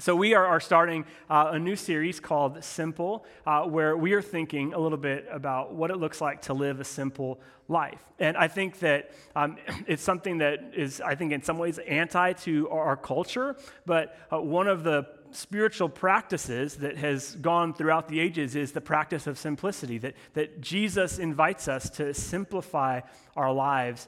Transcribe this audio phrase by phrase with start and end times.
[0.00, 4.22] So, we are, are starting uh, a new series called Simple, uh, where we are
[4.22, 8.00] thinking a little bit about what it looks like to live a simple life.
[8.20, 9.56] And I think that um,
[9.88, 13.56] it's something that is, I think, in some ways anti to our, our culture,
[13.86, 18.80] but uh, one of the spiritual practices that has gone throughout the ages is the
[18.80, 23.00] practice of simplicity, that, that Jesus invites us to simplify
[23.36, 24.06] our lives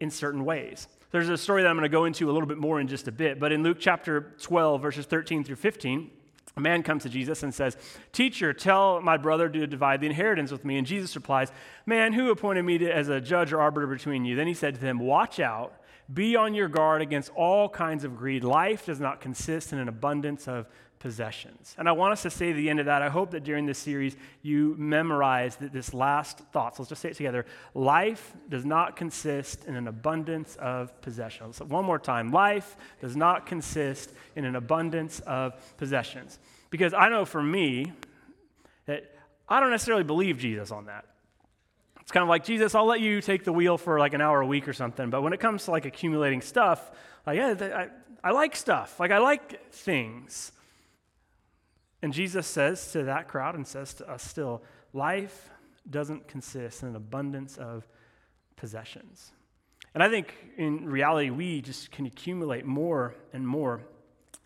[0.00, 0.86] in certain ways.
[1.10, 3.08] There's a story that I'm going to go into a little bit more in just
[3.08, 6.10] a bit, but in Luke chapter 12, verses 13 through 15,
[6.56, 7.76] a man comes to Jesus and says,
[8.12, 10.78] Teacher, tell my brother to divide the inheritance with me.
[10.78, 11.50] And Jesus replies,
[11.86, 14.36] Man, who appointed me to, as a judge or arbiter between you?
[14.36, 15.74] Then he said to them, Watch out,
[16.12, 18.44] be on your guard against all kinds of greed.
[18.44, 20.66] Life does not consist in an abundance of
[21.00, 21.74] possessions.
[21.78, 23.78] And I want us to say the end of that, I hope that during this
[23.78, 26.76] series you memorize this last thought.
[26.76, 27.46] So let's just say it together.
[27.74, 31.56] Life does not consist in an abundance of possessions.
[31.56, 32.30] So one more time.
[32.30, 36.38] Life does not consist in an abundance of possessions.
[36.68, 37.92] Because I know for me
[38.84, 39.10] that
[39.48, 41.06] I don't necessarily believe Jesus on that.
[42.02, 44.40] It's kind of like, Jesus, I'll let you take the wheel for like an hour
[44.40, 45.08] a week or something.
[45.08, 46.90] But when it comes to like accumulating stuff,
[47.26, 47.54] like, yeah,
[48.22, 49.00] I, I like stuff.
[49.00, 50.52] Like, I like things.
[52.02, 54.62] And Jesus says to that crowd and says to us still,
[54.92, 55.50] life
[55.88, 57.86] doesn't consist in an abundance of
[58.56, 59.32] possessions.
[59.94, 63.82] And I think in reality, we just can accumulate more and more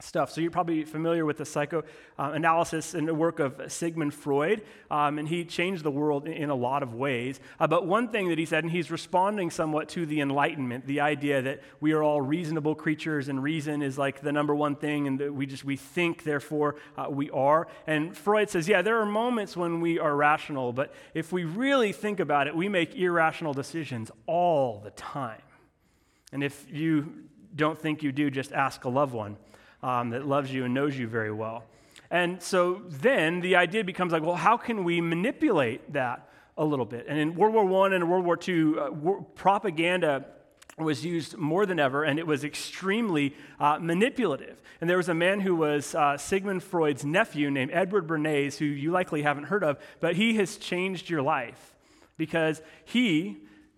[0.00, 0.30] stuff.
[0.32, 5.18] So you're probably familiar with the psychoanalysis uh, and the work of Sigmund Freud, um,
[5.18, 7.40] and he changed the world in, a lot of ways.
[7.58, 11.00] Uh, but one thing that he said, and he's responding somewhat to the Enlightenment, the
[11.00, 15.06] idea that we are all reasonable creatures, and reason is like the number one thing,
[15.06, 17.68] and that we just we think, therefore uh, we are.
[17.86, 21.92] And Freud says, yeah, there are moments when we are rational, but if we really
[21.92, 25.40] think about it, we make irrational decisions all the time.
[26.32, 27.12] And if you
[27.54, 29.36] don't think you do, just ask a loved one
[29.84, 31.64] um, that loves you and knows you very well.
[32.10, 36.86] And so then the idea becomes like, well, how can we manipulate that a little
[36.86, 37.04] bit?
[37.06, 40.24] And in World War I and World War II, uh, war, propaganda
[40.78, 44.60] was used more than ever, and it was extremely uh, manipulative.
[44.80, 48.64] And there was a man who was uh, Sigmund Freud's nephew named Edward Bernays, who
[48.64, 51.74] you likely haven't heard of, but he has changed your life
[52.16, 53.36] because he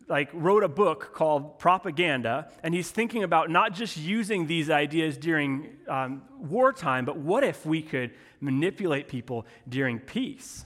[0.08, 5.16] like wrote a book called propaganda and he's thinking about not just using these ideas
[5.16, 10.65] during um, wartime but what if we could manipulate people during peace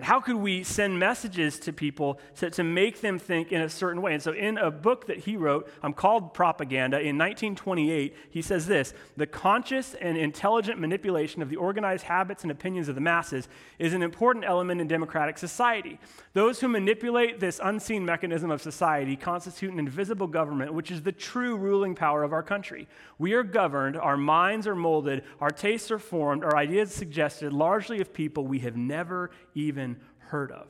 [0.00, 3.68] and how could we send messages to people to, to make them think in a
[3.68, 4.14] certain way?
[4.14, 8.66] And so, in a book that he wrote um, called Propaganda in 1928, he says
[8.66, 13.46] this The conscious and intelligent manipulation of the organized habits and opinions of the masses
[13.78, 16.00] is an important element in democratic society.
[16.32, 21.12] Those who manipulate this unseen mechanism of society constitute an invisible government, which is the
[21.12, 22.88] true ruling power of our country.
[23.18, 28.00] We are governed, our minds are molded, our tastes are formed, our ideas suggested largely
[28.00, 29.89] of people we have never even
[30.30, 30.66] heard of.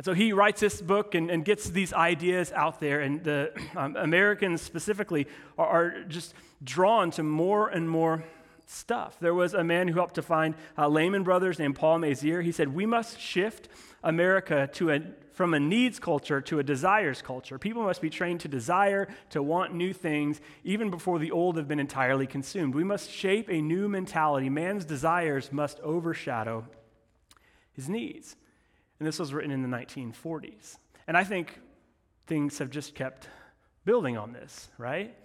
[0.00, 3.52] And so he writes this book and, and gets these ideas out there, and the
[3.76, 5.26] um, Americans specifically
[5.58, 6.32] are, are, just
[6.64, 8.24] drawn to more and more
[8.66, 9.18] stuff.
[9.20, 12.40] There was a man who helped to find uh, Lehman Brothers named Paul Mazur.
[12.40, 13.68] He said, We must shift
[14.02, 15.02] America to a,
[15.34, 17.58] from a needs culture to a desires culture.
[17.58, 21.68] People must be trained to desire, to want new things, even before the old have
[21.68, 22.74] been entirely consumed.
[22.74, 24.48] We must shape a new mentality.
[24.48, 26.64] Man's desires must overshadow
[27.80, 28.36] his needs.
[28.98, 30.76] And this was written in the 1940s.
[31.06, 31.58] And I think
[32.26, 33.28] things have just kept
[33.84, 35.16] building on this, right?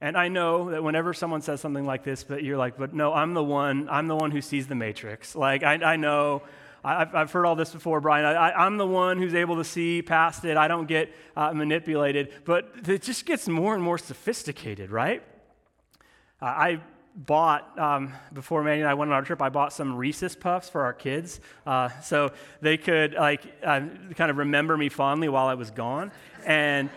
[0.00, 3.12] And I know that whenever someone says something like this, but you're like, but no,
[3.12, 5.36] I'm the one, I'm the one who sees the matrix.
[5.36, 6.42] Like, I, I know,
[6.82, 8.24] I've, I've heard all this before, Brian.
[8.24, 10.56] I, am the one who's able to see past it.
[10.56, 12.32] I don't get uh, manipulated.
[12.44, 15.22] But it just gets more and more sophisticated, right?
[16.40, 16.80] Uh, I
[17.14, 20.68] bought, um, before Manny and I went on our trip, I bought some Reese's Puffs
[20.68, 23.80] for our kids uh, so they could like uh,
[24.16, 26.10] kind of remember me fondly while I was gone.
[26.44, 26.90] And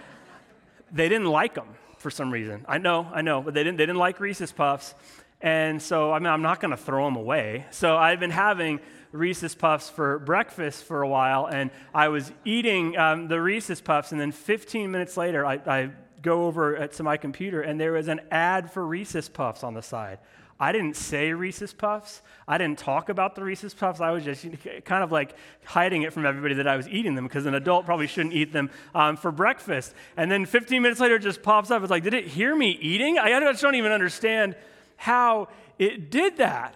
[0.92, 1.68] they didn't like them
[1.98, 2.66] for some reason.
[2.68, 4.96] I know, I know, but they didn't, they didn't like Reese's Puffs.
[5.42, 7.66] And so, I mean, I'm not going to throw them away.
[7.72, 8.80] So I've been having
[9.12, 14.12] Reese's Puffs for breakfast for a while, and I was eating um, the Reese's Puffs,
[14.12, 15.92] and then 15 minutes later, I, I
[16.26, 19.82] go over to my computer and there was an ad for Reese's Puffs on the
[19.82, 20.20] side.
[20.58, 22.22] I didn't say Reese's Puffs.
[22.48, 24.00] I didn't talk about the Reese's Puffs.
[24.00, 24.46] I was just
[24.86, 25.36] kind of like
[25.66, 28.54] hiding it from everybody that I was eating them because an adult probably shouldn't eat
[28.54, 29.94] them um, for breakfast.
[30.16, 31.82] And then 15 minutes later, it just pops up.
[31.82, 33.20] It's like, did it hear me eating?
[33.20, 34.56] I just don't even understand
[34.96, 36.76] how it did that.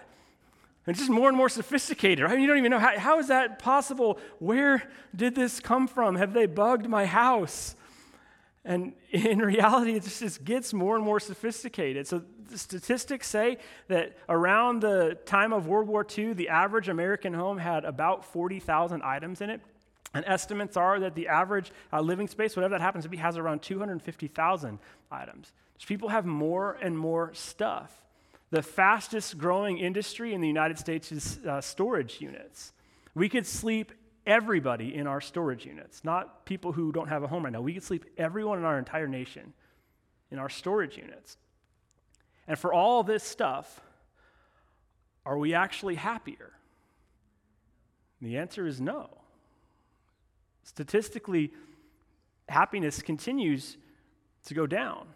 [0.86, 2.38] It's just more and more sophisticated, right?
[2.38, 4.18] You don't even know how, how is that possible?
[4.40, 4.82] Where
[5.14, 6.16] did this come from?
[6.16, 7.76] Have they bugged my house?
[8.64, 12.06] And in reality, it just gets more and more sophisticated.
[12.06, 17.32] So, the statistics say that around the time of World War II, the average American
[17.32, 19.60] home had about 40,000 items in it.
[20.12, 23.38] And estimates are that the average uh, living space, whatever that happens to be, has
[23.38, 24.78] around 250,000
[25.12, 25.52] items.
[25.78, 27.92] So people have more and more stuff.
[28.50, 32.72] The fastest growing industry in the United States is uh, storage units.
[33.14, 33.92] We could sleep
[34.26, 37.60] everybody in our storage units, not people who don't have a home right now.
[37.60, 39.52] We could sleep everyone in our entire nation
[40.30, 41.36] in our storage units.
[42.46, 43.80] And for all this stuff,
[45.26, 46.52] are we actually happier?
[48.20, 49.08] The answer is no.
[50.62, 51.52] Statistically,
[52.48, 53.76] happiness continues
[54.46, 55.06] to go down.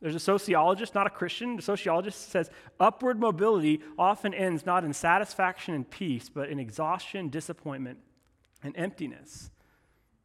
[0.00, 4.92] There's a sociologist, not a Christian, the sociologist says upward mobility often ends not in
[4.92, 7.98] satisfaction and peace, but in exhaustion, disappointment,
[8.64, 9.50] and emptiness.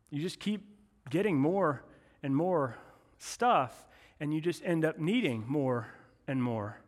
[0.09, 0.65] You just keep
[1.09, 1.83] getting more
[2.23, 2.77] and more
[3.19, 3.85] stuff,
[4.19, 5.87] and you just end up needing more
[6.27, 6.79] and more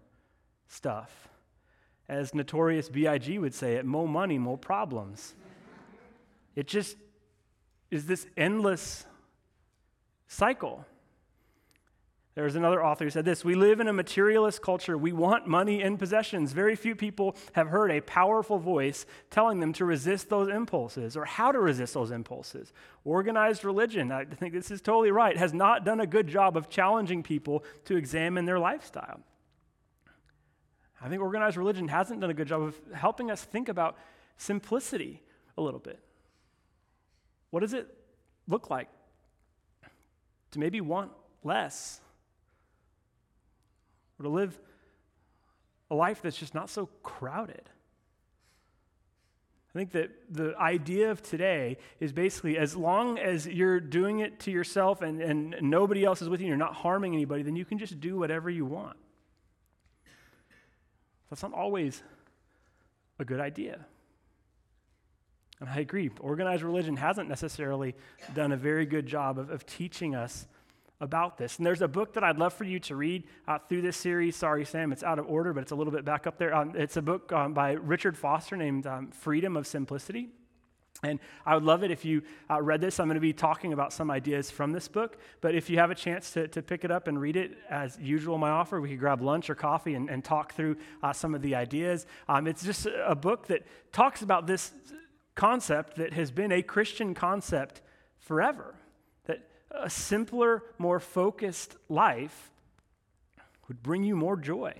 [0.68, 1.28] stuff.
[2.10, 3.38] As Notorious B.I.G.
[3.38, 5.36] would say it, more money, more problems.
[6.56, 6.98] It just
[7.90, 9.06] is this endless
[10.28, 10.86] cycle.
[12.34, 14.98] There's another author who said this We live in a materialist culture.
[14.98, 16.54] We want money and possessions.
[16.54, 21.26] Very few people have heard a powerful voice telling them to resist those impulses or
[21.26, 22.72] how to resist those impulses.
[23.04, 26.70] Organized religion, I think this is totally right, has not done a good job of
[26.70, 29.20] challenging people to examine their lifestyle.
[31.02, 33.98] I think organized religion hasn't done a good job of helping us think about
[34.38, 35.22] simplicity
[35.58, 36.00] a little bit.
[37.50, 37.88] What does it
[38.48, 38.88] look like
[40.52, 41.12] to maybe want
[41.44, 42.00] less?
[44.22, 44.60] Or to live
[45.90, 47.70] a life that's just not so crowded.
[49.74, 54.40] I think that the idea of today is basically as long as you're doing it
[54.42, 57.56] to yourself and, and nobody else is with you, and you're not harming anybody, then
[57.56, 58.98] you can just do whatever you want.
[61.30, 62.04] That's not always
[63.18, 63.86] a good idea.
[65.62, 67.96] And I agree, organized religion hasn't necessarily
[68.34, 70.48] done a very good job of, of teaching us
[71.02, 71.58] about this.
[71.58, 74.36] And there's a book that I'd love for you to read uh, through this series.
[74.36, 76.56] Sorry, Sam, it's out of order, but it's a little bit back up there.
[76.56, 80.30] Um, it's a book um, by Richard Foster named um, Freedom of Simplicity.
[81.04, 83.00] And I would love it if you uh, read this.
[83.00, 85.18] I'm going to be talking about some ideas from this book.
[85.42, 87.98] But if you have a chance to, to pick it up and read it, as
[88.00, 91.34] usual, my offer, we could grab lunch or coffee and, and talk through uh, some
[91.34, 92.06] of the ideas.
[92.30, 94.72] Um, it's just a book that talks about this
[95.34, 97.82] concept that has been a Christian concept
[98.20, 98.76] forever
[99.74, 102.52] a simpler, more focused life
[103.68, 104.74] would bring you more joy.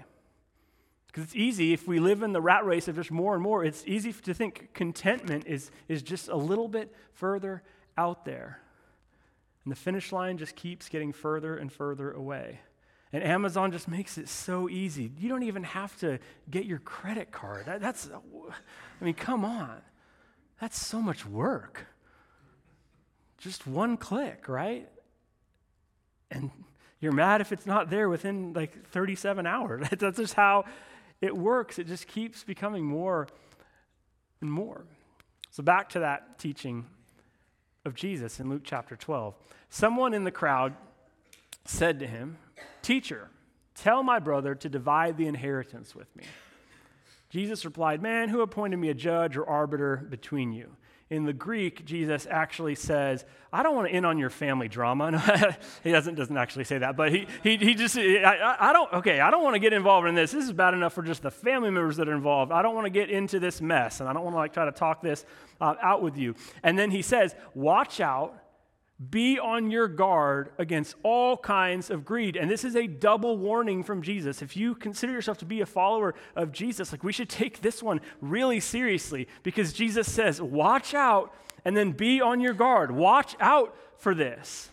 [1.08, 3.66] Because it's easy, if we live in the rat race of just more and more,
[3.66, 7.64] it's easy to think contentment is, is just a little bit further
[7.98, 8.60] out there.
[9.66, 12.62] And the finish line just keeps getting further and further away.
[13.14, 15.12] And Amazon just makes it so easy.
[15.20, 17.66] You don't even have to get your credit card.
[17.66, 19.82] That, that's, I mean, come on.
[20.62, 21.88] That's so much work.
[23.42, 24.88] Just one click, right?
[26.30, 26.52] And
[27.00, 29.88] you're mad if it's not there within like 37 hours.
[29.98, 30.66] That's just how
[31.20, 31.80] it works.
[31.80, 33.28] It just keeps becoming more
[34.42, 34.86] and more.
[35.50, 36.86] So, back to that teaching
[37.84, 39.34] of Jesus in Luke chapter 12.
[39.70, 40.76] Someone in the crowd
[41.66, 42.38] said to him,
[42.84, 43.30] Teacher,
[43.74, 46.24] tell my brother to divide the inheritance with me.
[47.32, 50.76] Jesus replied, Man, who appointed me a judge or arbiter between you?
[51.12, 55.58] In the Greek, Jesus actually says, I don't want to in on your family drama.
[55.84, 59.20] he doesn't, doesn't actually say that, but he, he, he just, I, I don't, okay,
[59.20, 60.32] I don't want to get involved in this.
[60.32, 62.54] This is bad enough for just the family members that are involved.
[62.54, 64.64] I don't want to get into this mess, and I don't want to like try
[64.64, 65.26] to talk this
[65.60, 66.34] uh, out with you.
[66.64, 68.41] And then he says, watch out
[69.10, 72.36] be on your guard against all kinds of greed.
[72.36, 74.42] And this is a double warning from Jesus.
[74.42, 77.82] If you consider yourself to be a follower of Jesus, like we should take this
[77.82, 81.34] one really seriously because Jesus says, watch out
[81.66, 82.92] and then be on your guard.
[82.92, 84.70] Watch out for this.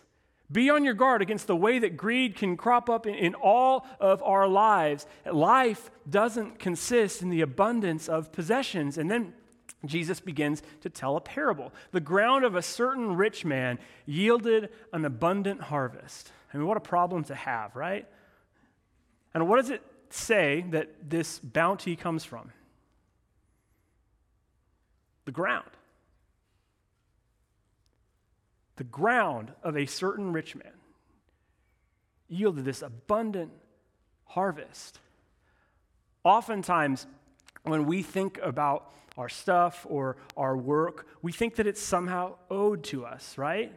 [0.51, 3.87] Be on your guard against the way that greed can crop up in, in, all
[4.01, 5.07] of our lives.
[5.31, 8.97] Life doesn't consist in the abundance of possessions.
[8.97, 9.35] And then
[9.85, 11.73] Jesus begins to tell a parable.
[11.93, 16.33] The ground of a certain rich man yielded an abundant harvest.
[16.53, 18.07] I mean, what a problem to have, right?
[19.35, 22.51] And what does it say that this bounty comes from?
[25.27, 25.71] The ground.
[28.77, 30.73] The ground of a certain rich man
[32.29, 33.53] yielded this abundant
[34.25, 34.99] harvest.
[36.25, 37.07] Oftentimes,
[37.63, 42.85] when we think about our stuff or our work, we think that it's somehow owed
[42.85, 43.73] to us, right?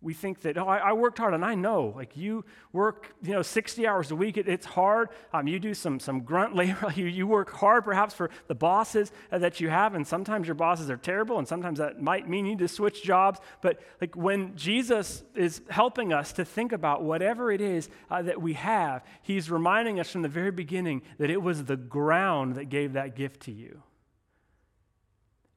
[0.00, 3.32] We think that, oh, I, I, worked hard, and I know, like you work, you
[3.32, 4.36] know, 60 hours a week.
[4.36, 5.08] It, it's hard.
[5.32, 6.92] Um, you do some, some grunt labor.
[6.94, 10.88] You, you work hard, perhaps, for the bosses that you have, and sometimes your bosses
[10.88, 13.40] are terrible, and sometimes that might mean you need to switch jobs.
[13.60, 18.40] But like when Jesus is helping us to think about whatever it is uh, that
[18.40, 22.66] we have, he's reminding us from the very beginning that it was the ground that
[22.66, 23.82] gave that gift to you.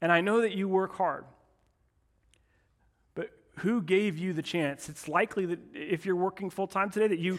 [0.02, 1.26] And I know that you work hard
[3.62, 4.90] who gave you the chance?
[4.90, 7.34] It's likely that if you're working full time today, that you,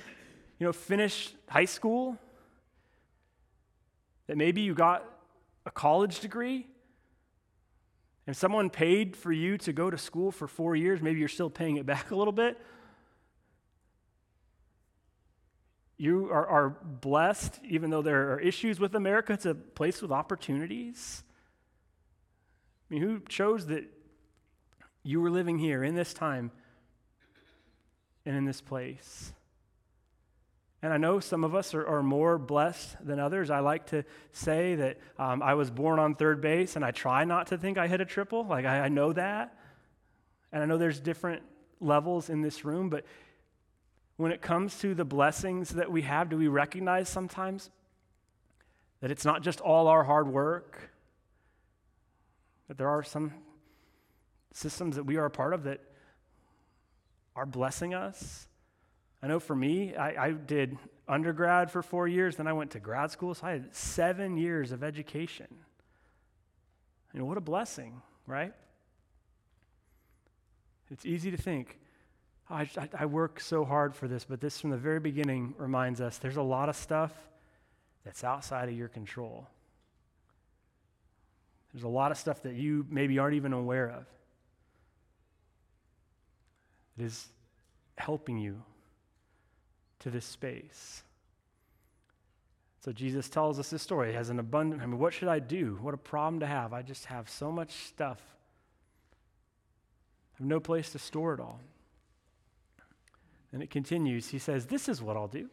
[0.58, 2.16] you know, finished high school,
[4.28, 5.04] that maybe you got
[5.66, 6.66] a college degree,
[8.26, 11.02] and someone paid for you to go to school for four years.
[11.02, 12.56] Maybe you're still paying it back a little bit.
[15.96, 19.32] You are, are blessed, even though there are issues with America.
[19.32, 21.24] It's a place with opportunities.
[22.88, 23.84] I mean, who chose that
[25.02, 26.50] you were living here in this time
[28.24, 29.32] and in this place.
[30.82, 33.50] And I know some of us are, are more blessed than others.
[33.50, 37.24] I like to say that um, I was born on third base, and I try
[37.24, 38.44] not to think I hit a triple.
[38.44, 39.56] Like, I, I know that.
[40.52, 41.42] And I know there's different
[41.80, 43.04] levels in this room, but
[44.16, 47.70] when it comes to the blessings that we have, do we recognize sometimes
[49.00, 50.90] that it's not just all our hard work?
[52.68, 53.32] That there are some
[54.52, 55.80] systems that we are a part of that
[57.34, 58.46] are blessing us.
[59.22, 60.76] I know for me, I, I, did
[61.08, 64.72] undergrad for four years, then I went to grad school, so I had seven years
[64.72, 65.46] of education.
[67.12, 68.52] You know, what a blessing, right?
[70.90, 71.78] It's easy to think,
[72.50, 72.68] oh, I,
[72.98, 76.36] I work so hard for this, but this from the very beginning reminds us there's
[76.36, 77.12] a lot of stuff
[78.04, 79.46] that's outside of your control.
[81.72, 84.06] There's a lot of stuff that you maybe aren't even aware of.
[86.98, 87.28] It is
[87.96, 88.62] helping you
[90.00, 91.02] to this space.
[92.84, 94.08] So Jesus tells us this story.
[94.08, 95.78] He has an abundant, I mean, what should I do?
[95.80, 96.72] What a problem to have.
[96.72, 98.20] I just have so much stuff.
[100.34, 101.60] I have no place to store it all.
[103.52, 104.30] And it continues.
[104.30, 105.48] He says, This is what I'll do.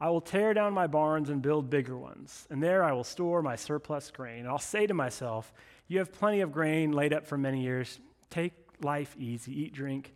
[0.00, 3.40] I will tear down my barns and build bigger ones, and there I will store
[3.40, 4.40] my surplus grain.
[4.40, 5.52] And I'll say to myself,
[5.88, 7.98] You have plenty of grain laid up for many years.
[8.28, 8.52] Take
[8.82, 10.14] life easy, eat, drink,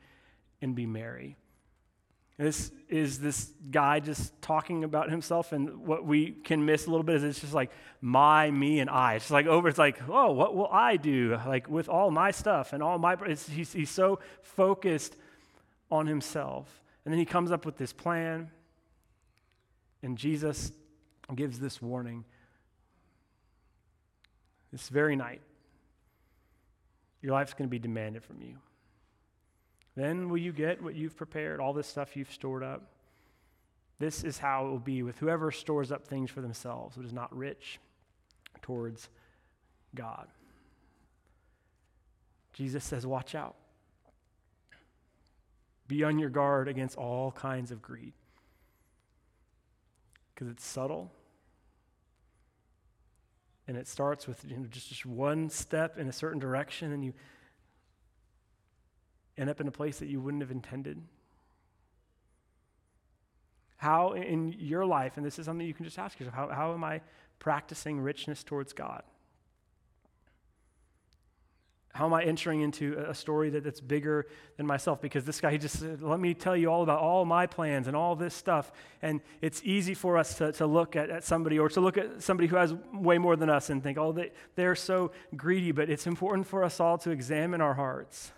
[0.63, 1.37] and be merry.
[2.41, 7.05] This is this guy just talking about himself, and what we can miss a little
[7.05, 9.17] bit is it's just like my, me, and I.
[9.17, 9.69] It's just like over.
[9.69, 11.39] It's like, oh, what will I do?
[11.47, 13.17] Like with all my stuff and all my.
[13.27, 15.17] He's, he's so focused
[15.91, 18.51] on himself, and then he comes up with this plan,
[20.03, 20.73] and Jesus
[21.35, 22.25] gives this warning.
[24.73, 25.43] This very night,
[27.23, 28.57] your life's going to be demanded from you.
[29.97, 32.93] Then will you get what you've prepared, all this stuff you've stored up.
[33.99, 37.13] This is how it will be with whoever stores up things for themselves, but is
[37.13, 37.79] not rich
[38.63, 39.09] towards
[39.95, 40.29] God.
[42.55, 43.57] Jesus says, Watch out.
[45.87, 48.13] Be on your guard against all kinds of greed.
[50.33, 51.13] Because it's subtle
[53.71, 57.05] and it starts with you know, just, just one step in a certain direction, and
[57.05, 57.15] you
[59.39, 61.01] end up in a place that you wouldn't have intended.
[63.77, 66.75] How in your life, and this is something you can just ask yourself, how, how
[66.75, 67.01] am I
[67.39, 69.05] practicing richness towards God?
[71.93, 75.01] How am I entering into a story that, that's bigger than myself?
[75.01, 77.89] Because this guy, he just said, let me tell you all about all my plans
[77.89, 78.71] and all this stuff.
[79.03, 82.23] And it's easy for us to, to look at, at somebody or to look at
[82.23, 85.73] somebody who has way more than us and think, oh, they, they're so greedy.
[85.73, 88.31] But it's important for us all to examine our hearts.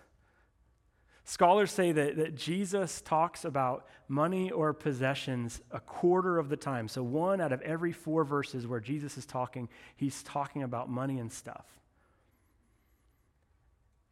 [1.24, 6.88] Scholars say that, that Jesus talks about money or possessions a quarter of the time.
[6.88, 11.20] So, one out of every four verses where Jesus is talking, he's talking about money
[11.20, 11.66] and stuff.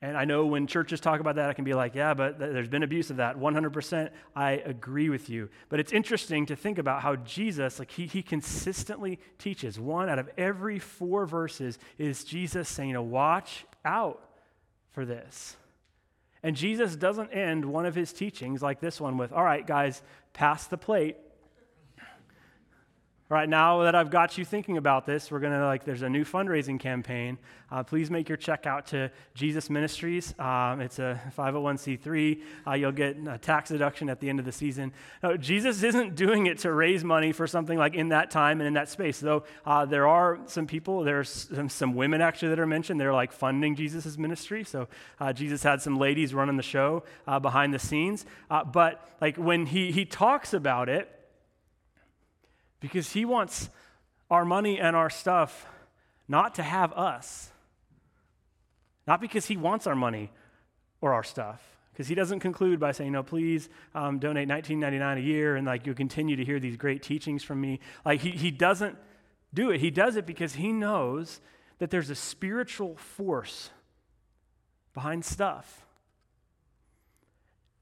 [0.03, 2.69] And I know when churches talk about that, I can be like, yeah, but there's
[2.69, 3.37] been abuse of that.
[3.37, 5.51] 100%, I agree with you.
[5.69, 9.79] But it's interesting to think about how Jesus, like, he, he consistently teaches.
[9.79, 14.25] One out of every four verses is Jesus saying, know, watch out
[14.93, 15.57] for this.
[16.43, 20.03] And Jesus doesn't end one of his teachings like this one with, all right, guys,
[20.33, 21.19] pass the plate.
[23.31, 26.03] All right, now that I've got you thinking about this, we're going to, like, there's
[26.03, 27.39] a new fundraising campaign.
[27.71, 30.35] Uh, please make your check out to Jesus Ministries.
[30.37, 32.43] Um, it's a 501c3.
[32.67, 34.93] Uh, you'll get a tax deduction at the end of the season.
[35.23, 38.67] Now, Jesus isn't doing it to raise money for something like in that time and
[38.67, 42.59] in that space, though uh, there are some people, there's some, some, women actually that
[42.59, 43.01] are mentioned.
[43.01, 44.65] They're like funding Jesus' ministry.
[44.65, 44.89] So
[45.21, 48.27] uh, Jesus had some ladies running the show uh, behind the scenes.
[48.51, 51.17] Uh, but, like, when he, he talks about it,
[52.81, 53.69] because he wants
[54.31, 55.67] our money and our stuff
[56.29, 57.51] not to have us.
[59.07, 60.31] Not because he wants our money
[61.01, 61.61] or our stuff.
[61.93, 65.85] Because he doesn't conclude by saying, no, please um, donate $19.99 a year and like
[65.85, 67.81] you'll continue to hear these great teachings from me.
[68.05, 68.97] Like he, he doesn't
[69.53, 69.81] do it.
[69.81, 71.41] He does it because he knows
[71.79, 73.71] that there's a spiritual force
[74.95, 75.85] behind stuff.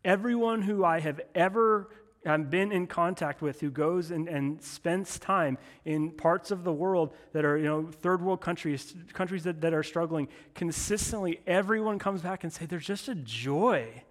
[0.04, 1.88] Everyone who I have ever
[2.28, 6.72] I've been in contact with who goes and, and spends time in parts of the
[6.72, 11.98] world that are, you know, third world countries, countries that, that are struggling, consistently everyone
[11.98, 14.02] comes back and say, there's just a joy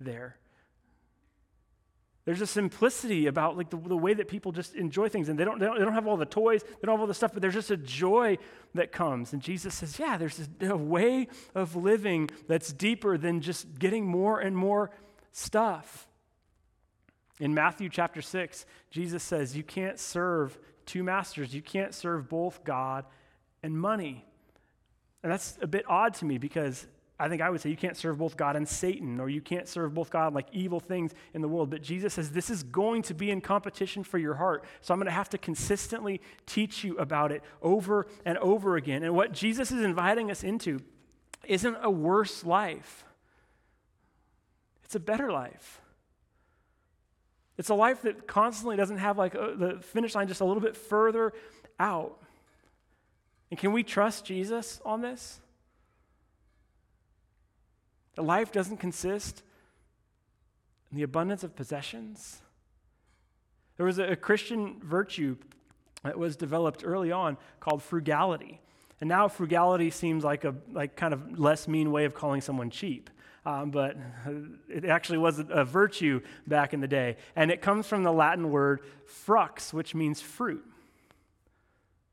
[0.00, 0.36] there.
[2.24, 5.44] There's a simplicity about like the, the way that people just enjoy things, and they
[5.44, 7.32] don't, they don't, they don't have all the toys, they don't have all the stuff,
[7.34, 8.38] but there's just a joy
[8.74, 9.34] that comes.
[9.34, 14.06] And Jesus says, yeah, there's a, a way of living that's deeper than just getting
[14.06, 14.90] more and more
[15.32, 16.08] stuff.
[17.40, 21.54] In Matthew chapter 6, Jesus says, You can't serve two masters.
[21.54, 23.04] You can't serve both God
[23.62, 24.24] and money.
[25.22, 26.86] And that's a bit odd to me because
[27.18, 29.68] I think I would say you can't serve both God and Satan, or you can't
[29.68, 31.70] serve both God like evil things in the world.
[31.70, 34.64] But Jesus says this is going to be in competition for your heart.
[34.80, 39.02] So I'm going to have to consistently teach you about it over and over again.
[39.02, 40.80] And what Jesus is inviting us into
[41.46, 43.04] isn't a worse life,
[44.84, 45.80] it's a better life.
[47.56, 50.44] It's a life that constantly doesn't have like a, uh, the finish line just a
[50.44, 51.32] little bit further
[51.78, 52.18] out.
[53.50, 55.40] And can we trust Jesus on this?
[58.16, 59.42] The life doesn't consist
[60.90, 62.40] in the abundance of possessions.
[63.76, 65.36] There was a, a Christian virtue
[66.02, 68.60] that was developed early on called frugality.
[69.00, 72.70] And now frugality seems like a like kind of less mean way of calling someone
[72.70, 73.10] cheap
[73.46, 73.96] um, but
[74.68, 77.16] it actually was a virtue back in the day.
[77.36, 80.64] And it comes from the Latin word frux, which means fruit.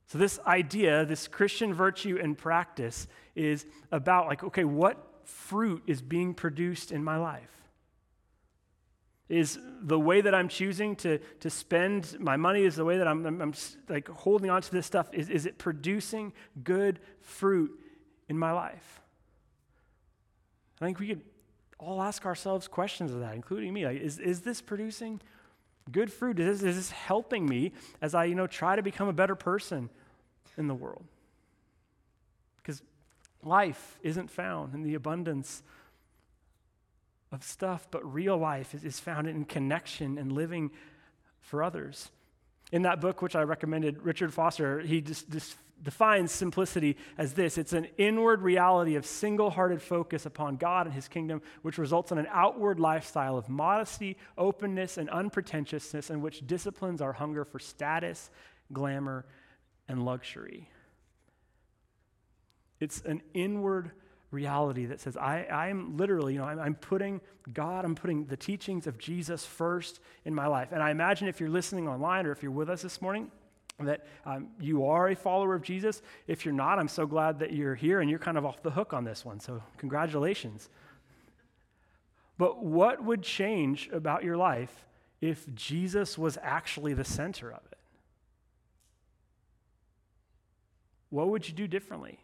[0.07, 6.01] So, this idea, this Christian virtue and practice, is about like, okay, what fruit is
[6.01, 7.47] being produced in my life?
[9.29, 13.07] Is the way that I'm choosing to, to spend my money, is the way that
[13.07, 13.53] I'm, I'm, I'm
[13.87, 17.71] like holding on to this stuff, is, is it producing good fruit
[18.27, 19.01] in my life?
[20.81, 21.21] I think we could
[21.77, 23.85] all ask ourselves questions of that, including me.
[23.85, 25.21] Like, is, is this producing
[25.91, 26.39] good fruit?
[26.39, 29.35] Is this, is this helping me as I, you know, try to become a better
[29.35, 29.89] person
[30.57, 31.03] in the world?
[32.57, 32.81] Because
[33.43, 35.63] life isn't found in the abundance
[37.31, 40.71] of stuff, but real life is, is found in connection and living
[41.39, 42.09] for others.
[42.71, 47.57] In that book, which I recommended, Richard Foster, he just, just defines simplicity as this
[47.57, 52.11] it's an inward reality of single hearted focus upon God and His kingdom, which results
[52.11, 57.59] in an outward lifestyle of modesty, openness, and unpretentiousness, and which disciplines our hunger for
[57.59, 58.29] status,
[58.71, 59.25] glamour,
[59.87, 60.69] and luxury.
[62.79, 63.91] It's an inward
[64.31, 67.21] reality that says, I, I'm literally, you know, I'm, I'm, putting
[67.53, 70.69] God, I'm putting the teachings of Jesus first in my life.
[70.71, 73.29] And I imagine if you're listening online or if you're with us this morning,
[73.85, 76.01] that um, you are a follower of Jesus.
[76.27, 78.71] If you're not, I'm so glad that you're here and you're kind of off the
[78.71, 79.39] hook on this one.
[79.39, 80.69] So, congratulations.
[82.37, 84.85] But what would change about your life
[85.21, 87.77] if Jesus was actually the center of it?
[91.09, 92.19] What would you do differently?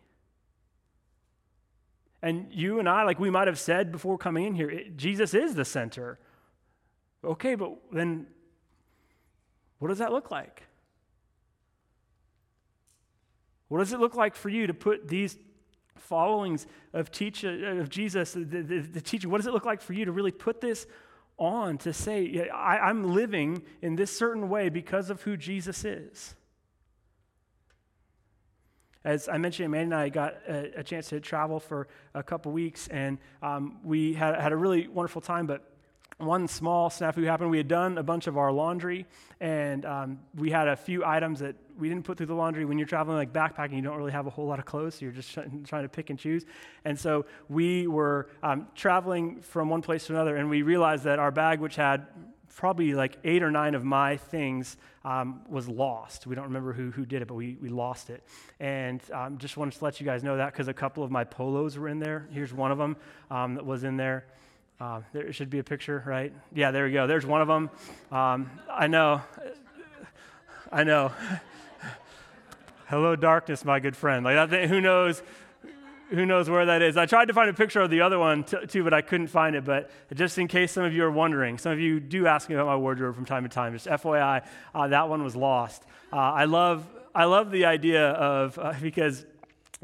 [2.21, 5.33] And you and I, like we might have said before coming in here, it, Jesus
[5.33, 6.17] is the center.
[7.23, 8.27] Okay, but then
[9.79, 10.63] what does that look like?
[13.67, 15.38] What does it look like for you to put these
[15.97, 19.93] followings of, teach, of Jesus, the, the, the teaching, what does it look like for
[19.93, 20.88] you to really put this
[21.38, 26.36] on to say, I, am living in this certain way because of who Jesus is?
[29.03, 32.51] As I mentioned, Amanda and I got a, a chance to travel for a couple
[32.51, 35.63] weeks, and um, we had, had a really wonderful time, but
[36.17, 37.51] one small snafu happened.
[37.51, 39.06] We had done a bunch of our laundry,
[39.39, 42.65] and um, we had a few items that we didn't put through the laundry.
[42.65, 45.05] When you're traveling like backpacking, you don't really have a whole lot of clothes, so
[45.05, 45.31] you're just
[45.65, 46.45] trying to pick and choose.
[46.85, 51.19] And so we were um, traveling from one place to another, and we realized that
[51.19, 52.07] our bag, which had
[52.55, 56.25] probably like eight or nine of my things um, was lost.
[56.25, 58.23] We don't remember who, who did it, but we, we lost it.
[58.59, 61.23] And um, just wanted to let you guys know that because a couple of my
[61.23, 62.27] polos were in there.
[62.31, 62.97] Here's one of them
[63.29, 64.25] um, that was in there.
[64.79, 66.33] Uh, there should be a picture, right?
[66.53, 67.07] Yeah, there we go.
[67.07, 67.69] There's one of them.
[68.11, 69.21] Um, I know.
[70.71, 71.11] I know.
[72.89, 74.23] Hello, darkness, my good friend.
[74.23, 75.21] Like, who knows?
[76.10, 76.95] who knows where that is.
[76.95, 79.28] I tried to find a picture of the other one t- too, but I couldn't
[79.28, 79.65] find it.
[79.65, 82.56] But just in case some of you are wondering, some of you do ask me
[82.56, 83.73] about my wardrobe from time to time.
[83.73, 85.84] Just FYI, uh, that one was lost.
[86.13, 89.26] Uh, I love I love the idea of uh, because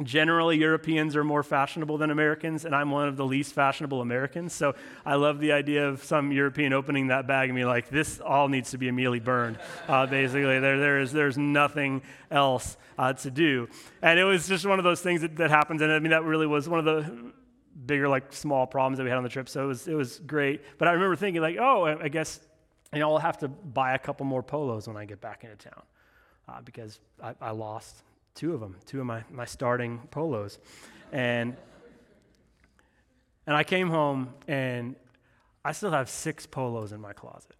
[0.01, 4.51] Generally, Europeans are more fashionable than Americans, and I'm one of the least fashionable Americans.
[4.51, 4.73] So
[5.05, 8.47] I love the idea of some European opening that bag and be like, this all
[8.47, 9.59] needs to be immediately burned.
[9.87, 12.01] Uh, basically, there, there is, there's nothing
[12.31, 13.69] else uh, to do.
[14.01, 15.83] And it was just one of those things that, that happens.
[15.83, 17.31] And I mean, that really was one of the
[17.85, 19.47] bigger, like, small problems that we had on the trip.
[19.47, 20.63] So it was, it was great.
[20.79, 22.39] But I remember thinking, like, oh, I guess,
[22.93, 25.55] you know, I'll have to buy a couple more polos when I get back into
[25.55, 25.83] town
[26.49, 28.01] uh, because I, I lost
[28.35, 30.59] two of them, two of my, my starting polos.
[31.11, 31.55] And,
[33.45, 34.95] and I came home and
[35.63, 37.55] I still have six polos in my closet.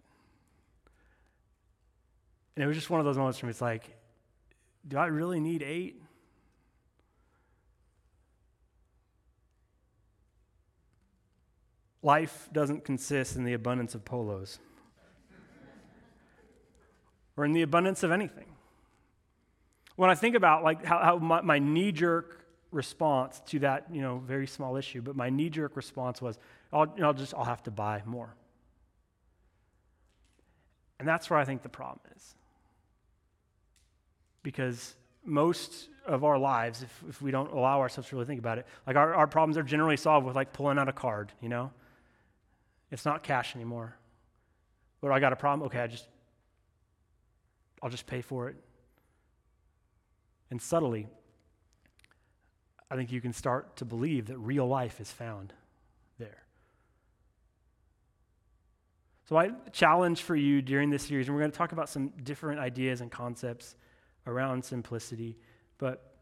[2.56, 3.50] And it was just one of those moments for me.
[3.50, 3.96] It's like,
[4.86, 6.00] do I really need eight?
[12.02, 14.58] Life doesn't consist in the abundance of polos
[17.36, 18.53] or in the abundance of anything.
[19.96, 24.02] When I think about like how, how my, my knee jerk response to that, you
[24.02, 26.38] know, very small issue, but my knee jerk response was,
[26.72, 28.34] I'll, you know, I'll just, I'll have to buy more.
[30.98, 32.34] And that's where I think the problem is.
[34.42, 38.58] Because most of our lives, if, if we don't allow ourselves to really think about
[38.58, 41.48] it, like our, our problems are generally solved with like pulling out a card, you
[41.48, 41.70] know?
[42.90, 43.96] It's not cash anymore.
[45.00, 46.08] But I got a problem, okay, I just,
[47.82, 48.56] I'll just pay for it
[50.54, 51.08] and subtly,
[52.88, 55.52] I think you can start to believe that real life is found
[56.16, 56.44] there.
[59.28, 62.12] So, I challenge for you during this series, and we're going to talk about some
[62.22, 63.74] different ideas and concepts
[64.28, 65.36] around simplicity,
[65.78, 66.14] but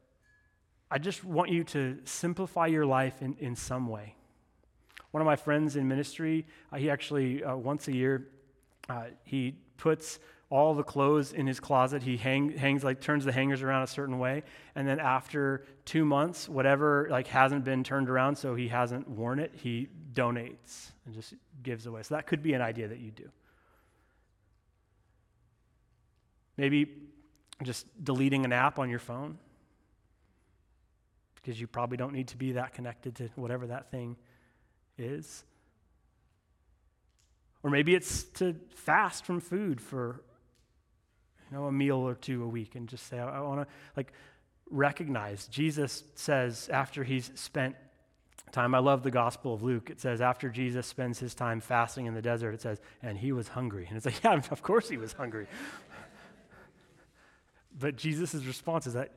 [0.90, 4.14] I just want you to simplify your life in, in some way.
[5.10, 8.28] One of my friends in ministry, uh, he actually, uh, once a year,
[8.88, 10.20] uh, he puts
[10.52, 12.02] all the clothes in his closet.
[12.02, 14.42] He hang, hangs like turns the hangers around a certain way,
[14.74, 19.38] and then after two months, whatever like hasn't been turned around, so he hasn't worn
[19.38, 22.02] it, he donates and just gives away.
[22.02, 23.30] So that could be an idea that you do.
[26.58, 26.86] Maybe
[27.62, 29.38] just deleting an app on your phone
[31.36, 34.16] because you probably don't need to be that connected to whatever that thing
[34.98, 35.44] is.
[37.62, 40.20] Or maybe it's to fast from food for
[41.52, 44.12] know, a meal or two a week and just say, I, I want to, like,
[44.70, 45.46] recognize.
[45.46, 47.76] Jesus says after he's spent
[48.52, 49.90] time, I love the Gospel of Luke.
[49.90, 53.32] It says, after Jesus spends his time fasting in the desert, it says, and he
[53.32, 53.86] was hungry.
[53.88, 55.46] And it's like, yeah, of course he was hungry.
[57.78, 59.10] but Jesus' response is that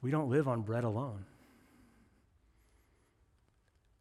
[0.00, 1.24] we don't live on bread alone.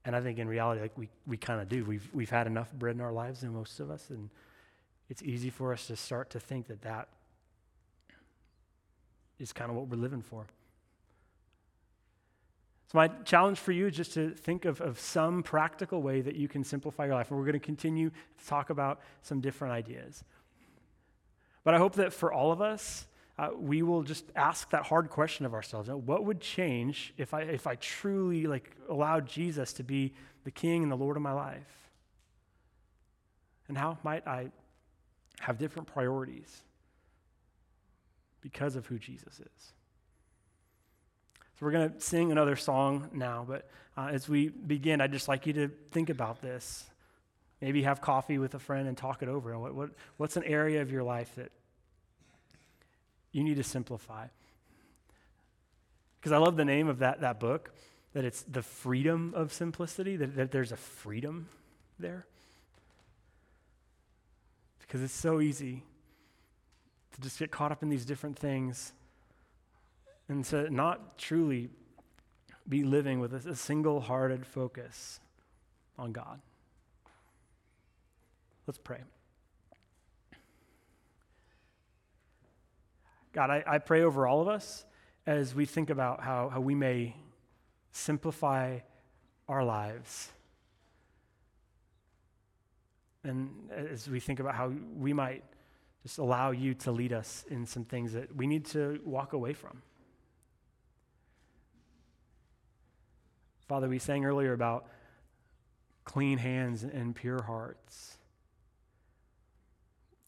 [0.06, 1.84] And I think in reality, like we, we kind of do.
[1.84, 4.30] We've, we've had enough bread in our lives, and most of us, and
[5.10, 7.10] it's easy for us to start to think that that
[9.40, 10.46] is kind of what we're living for.
[12.92, 16.36] So, my challenge for you is just to think of, of some practical way that
[16.36, 17.30] you can simplify your life.
[17.30, 20.24] And we're going to continue to talk about some different ideas.
[21.64, 23.08] But I hope that for all of us,
[23.40, 27.42] uh, we will just ask that hard question of ourselves what would change if I,
[27.42, 31.34] if I truly like allowed jesus to be the king and the lord of my
[31.34, 31.92] life
[33.68, 34.50] and how might i
[35.40, 36.64] have different priorities
[38.42, 39.74] because of who Jesus is.
[41.60, 45.28] So we're going to sing another song now, but uh, as we begin, I'd just
[45.28, 46.86] like you to think about this.
[47.62, 49.58] Maybe have coffee with a friend and talk it over.
[49.58, 51.52] What, what, what's an area of your life that
[53.32, 54.28] you need to simplify?
[56.20, 57.74] Because I love the name of that, that book,
[58.14, 61.50] that it's the freedom of simplicity, that, that there's a freedom
[61.98, 62.28] there.
[64.80, 65.84] Because it's so easy
[67.18, 68.94] to just get caught up in these different things
[70.30, 71.70] and to not truly
[72.68, 75.20] be living with a, a single hearted focus
[75.98, 76.40] on God.
[78.66, 79.02] Let's pray.
[83.34, 84.86] God, I, I pray over all of us
[85.26, 87.16] as we think about how, how we may
[87.92, 88.80] simplify
[89.48, 90.30] our lives
[93.28, 95.44] And as we think about how we might
[96.04, 99.54] just allow you to lead us in some things that we need to walk away
[99.54, 99.82] from.
[103.68, 104.88] Father, we sang earlier about
[106.06, 108.18] clean hands and pure hearts.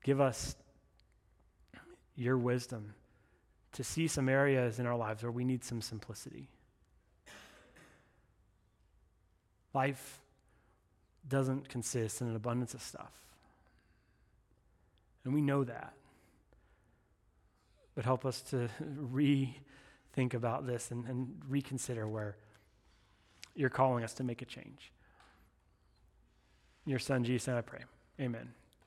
[0.03, 0.55] Give us
[2.15, 2.93] your wisdom
[3.71, 6.49] to see some areas in our lives where we need some simplicity.
[9.73, 10.19] Life
[11.27, 13.13] doesn't consist in an abundance of stuff.
[15.29, 15.93] And we know that.
[17.93, 18.67] But help us to
[19.13, 22.35] rethink about this and, and reconsider where
[23.53, 24.91] you're calling us to make a change.
[26.87, 27.81] Your son, Jesus, I pray.
[28.19, 28.49] Amen.